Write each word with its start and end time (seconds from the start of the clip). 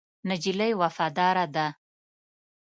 نجلۍ 0.29 0.71
وفاداره 0.81 1.45
ده. 1.55 1.67